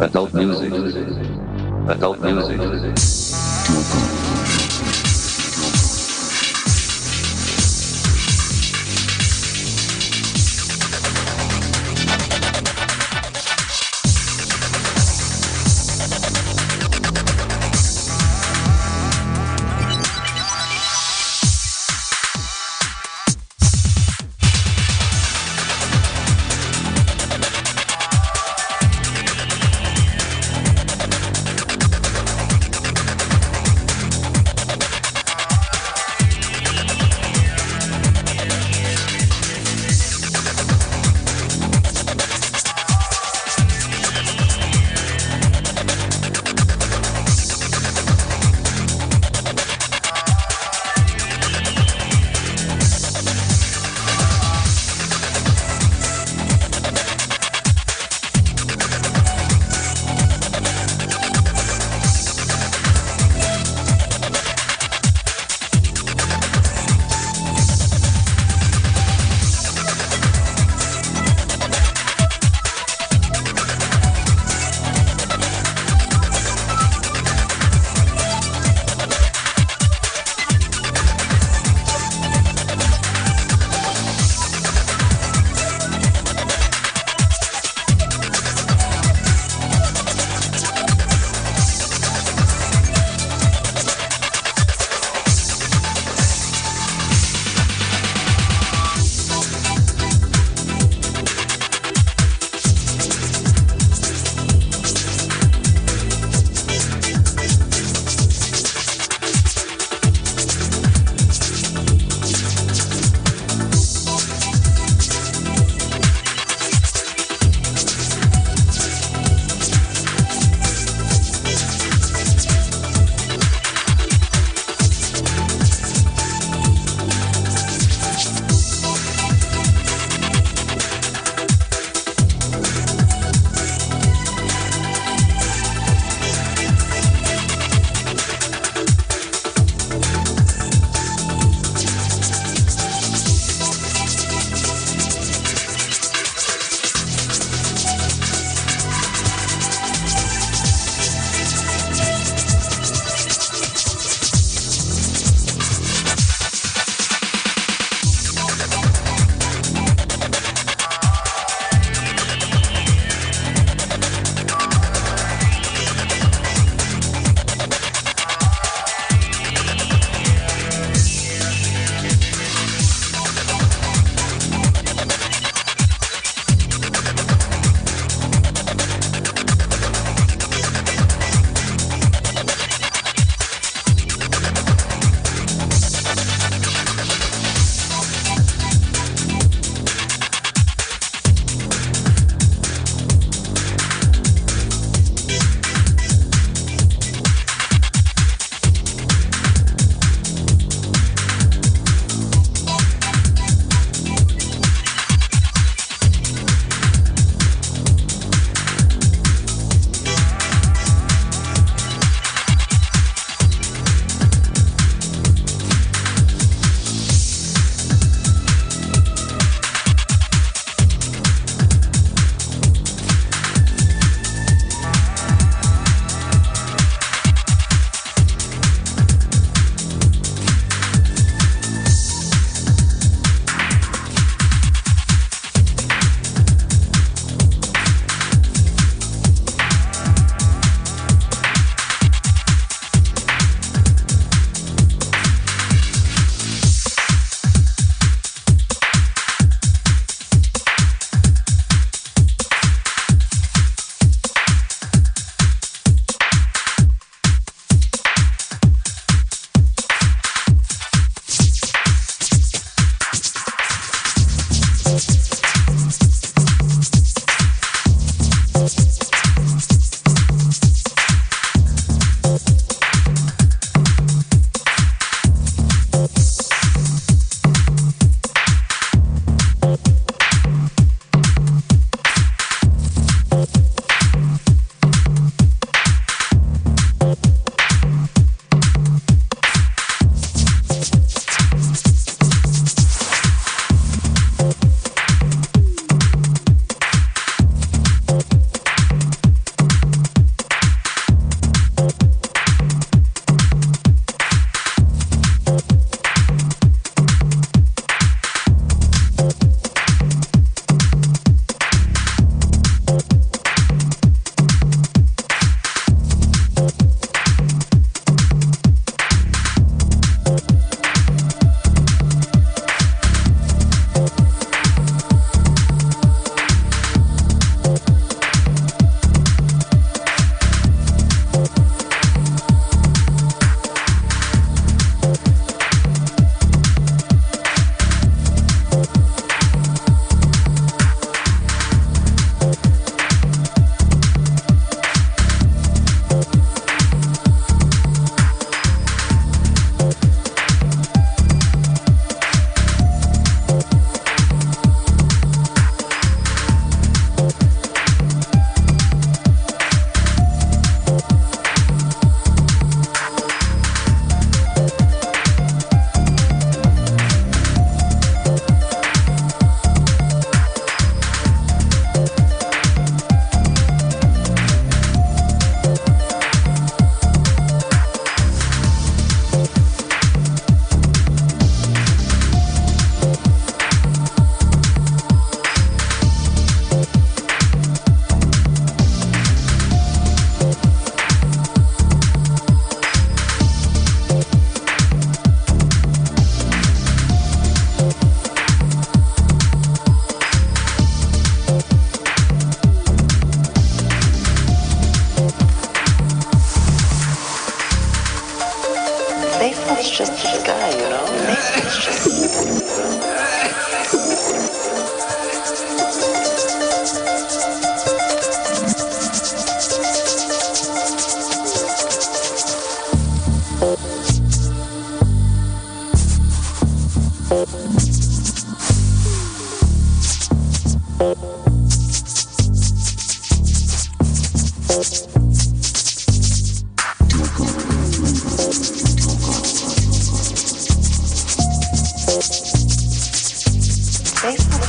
Adult 0.00 0.32
music. 0.32 0.72
Adult 1.88 2.20
music. 2.20 2.58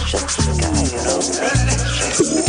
just 0.10 0.38
the 0.40 0.54
guy, 0.60 2.32
you 2.34 2.40
know. 2.40 2.49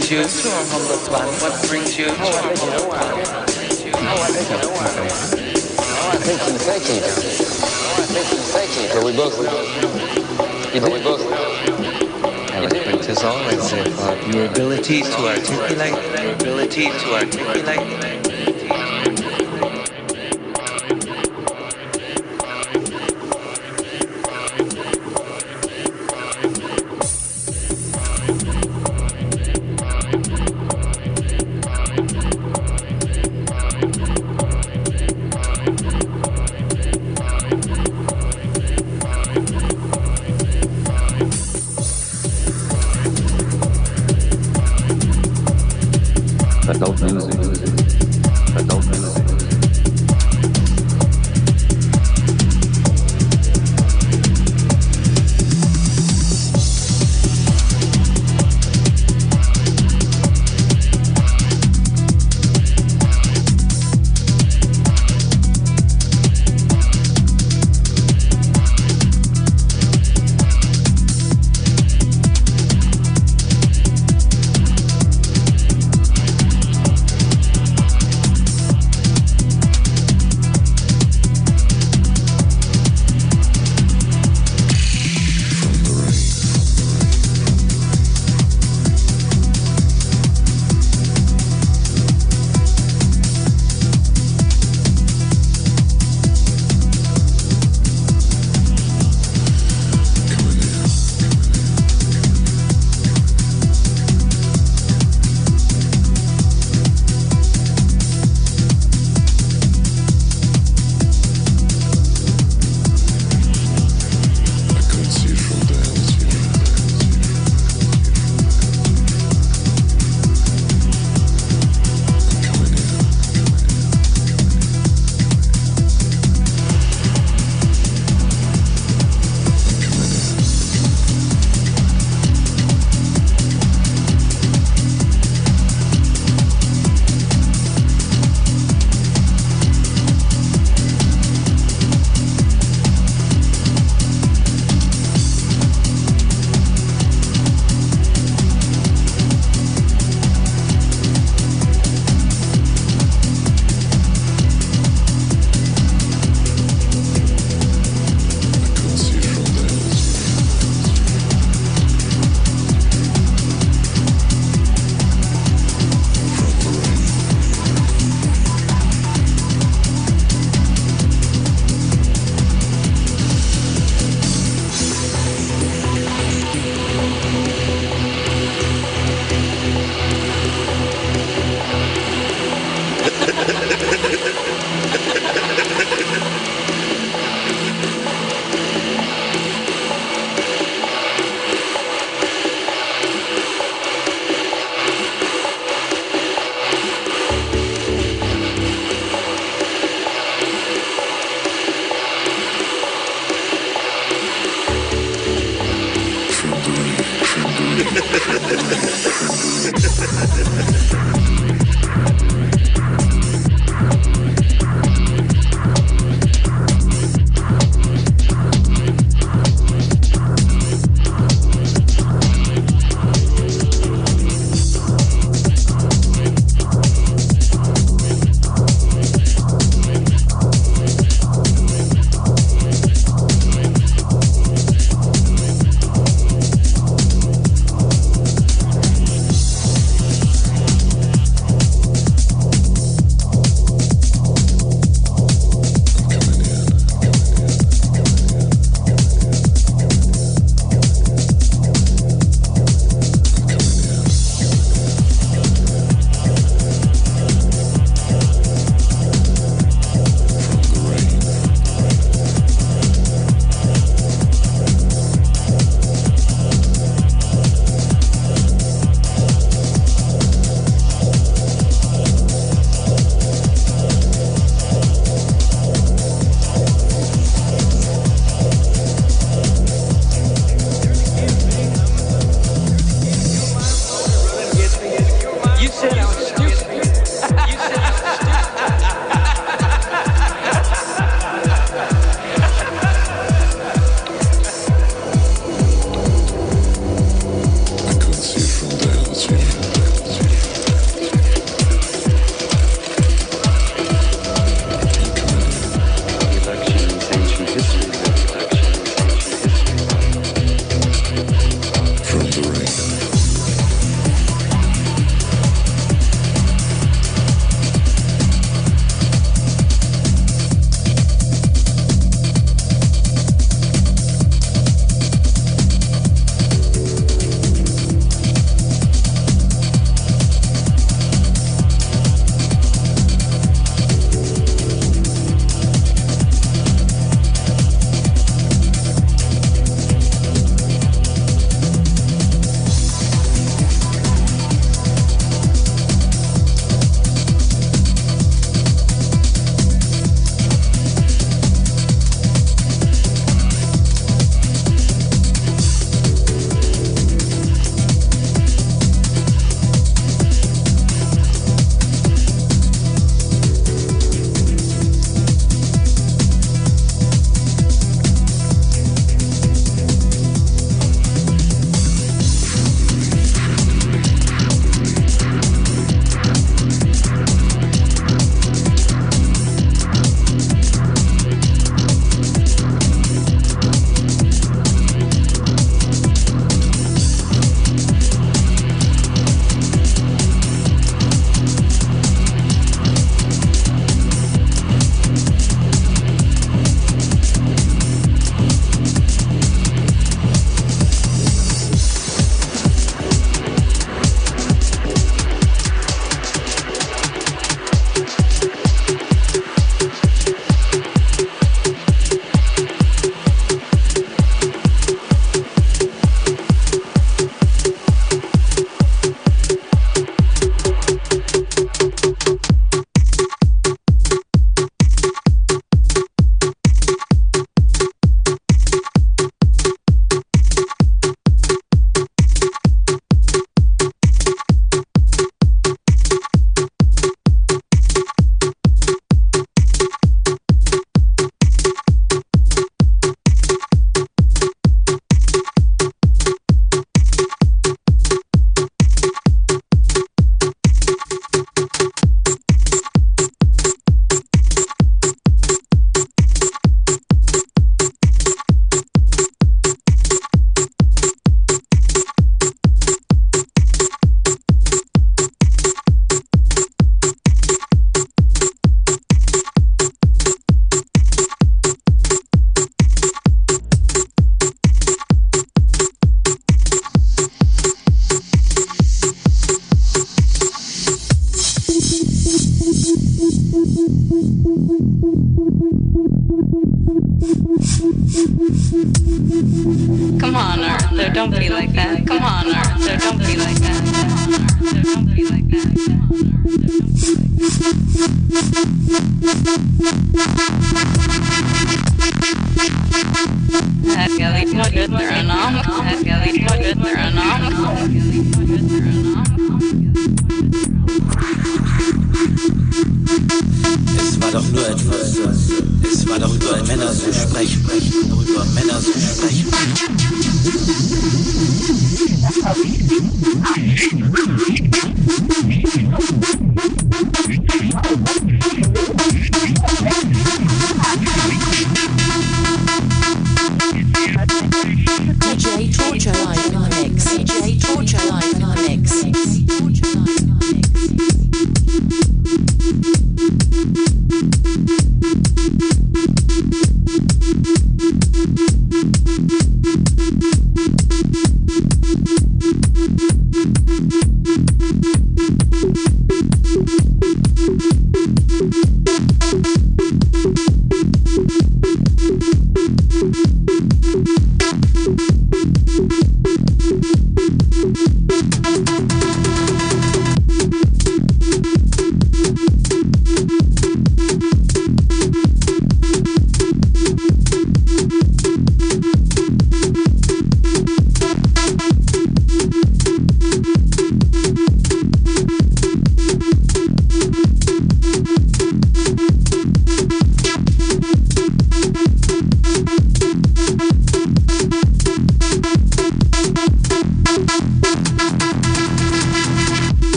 去。 0.00 0.16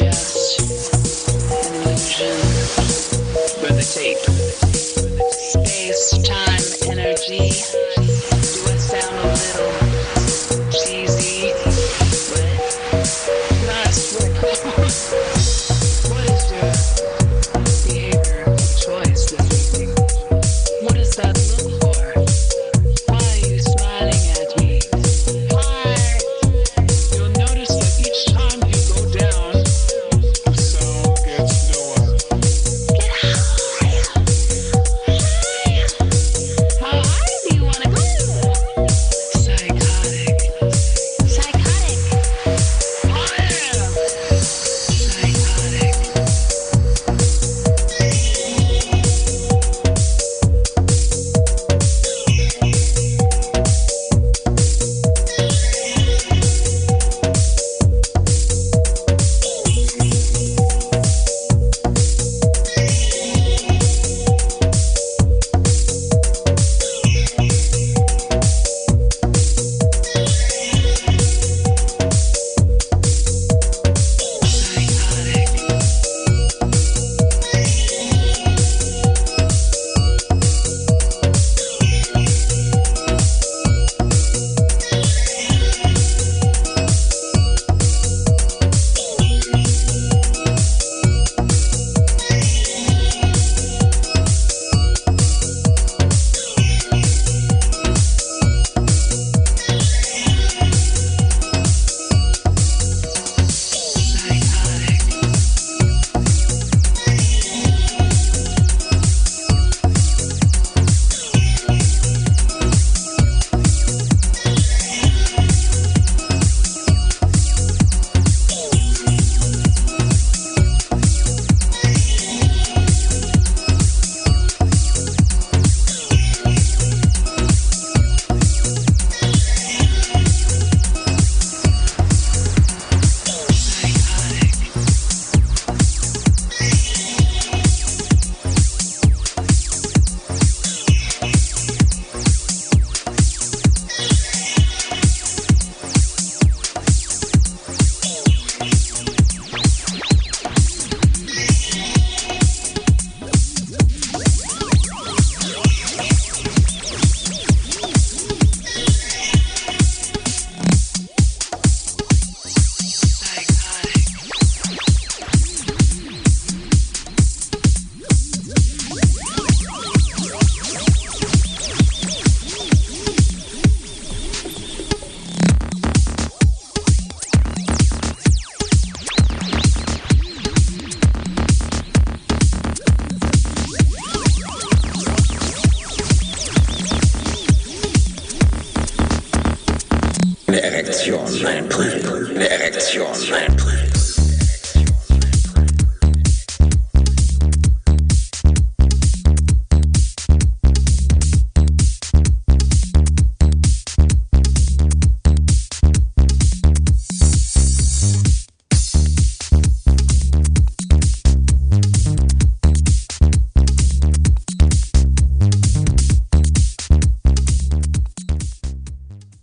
Just 0.00 0.29